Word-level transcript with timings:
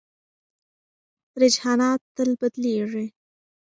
رجحانات 1.41 2.01
تل 2.15 2.29
بدلېږي. 2.41 3.05